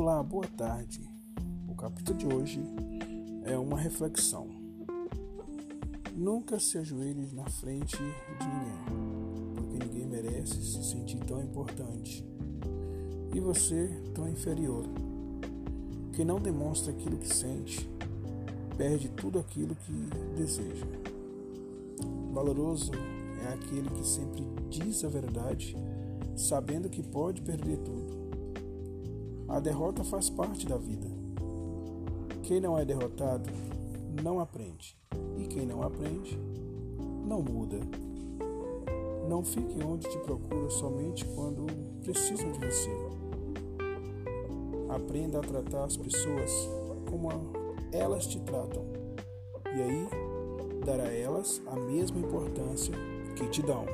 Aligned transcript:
Olá, 0.00 0.22
boa 0.22 0.46
tarde. 0.46 1.10
O 1.68 1.74
capítulo 1.74 2.16
de 2.16 2.26
hoje 2.32 2.60
é 3.42 3.58
uma 3.58 3.76
reflexão. 3.76 4.46
Nunca 6.14 6.60
se 6.60 6.78
ajoelhe 6.78 7.28
na 7.32 7.44
frente 7.50 7.96
de 7.96 8.46
ninguém, 8.46 9.56
porque 9.56 9.84
ninguém 9.84 10.06
merece 10.06 10.54
se 10.54 10.84
sentir 10.84 11.18
tão 11.24 11.42
importante 11.42 12.24
e 13.34 13.40
você 13.40 13.90
tão 14.14 14.28
inferior. 14.28 14.84
Quem 16.12 16.24
não 16.24 16.38
demonstra 16.38 16.92
aquilo 16.92 17.18
que 17.18 17.34
sente, 17.34 17.90
perde 18.76 19.08
tudo 19.08 19.40
aquilo 19.40 19.74
que 19.74 19.92
deseja. 20.36 20.86
Valoroso 22.32 22.92
é 23.44 23.52
aquele 23.52 23.90
que 23.90 24.06
sempre 24.06 24.46
diz 24.70 25.04
a 25.04 25.08
verdade, 25.08 25.76
sabendo 26.36 26.88
que 26.88 27.02
pode 27.02 27.42
perder 27.42 27.78
tudo. 27.78 28.27
A 29.48 29.60
derrota 29.60 30.04
faz 30.04 30.28
parte 30.28 30.66
da 30.66 30.76
vida. 30.76 31.08
Quem 32.42 32.60
não 32.60 32.78
é 32.78 32.84
derrotado 32.84 33.48
não 34.22 34.40
aprende, 34.40 34.94
e 35.38 35.46
quem 35.46 35.64
não 35.64 35.82
aprende 35.82 36.38
não 37.26 37.40
muda. 37.40 37.80
Não 39.26 39.42
fique 39.42 39.82
onde 39.82 40.08
te 40.08 40.18
procura 40.18 40.68
somente 40.68 41.24
quando 41.34 41.66
precisam 42.02 42.52
de 42.52 42.58
você. 42.58 42.90
Aprenda 44.88 45.38
a 45.38 45.42
tratar 45.42 45.84
as 45.84 45.96
pessoas 45.96 46.68
como 47.10 47.28
elas 47.90 48.26
te 48.26 48.40
tratam, 48.40 48.84
e 49.66 49.82
aí 49.82 50.08
dar 50.84 51.00
a 51.00 51.12
elas 51.12 51.62
a 51.66 51.76
mesma 51.76 52.18
importância 52.18 52.94
que 53.34 53.48
te 53.48 53.62
dão. 53.62 53.86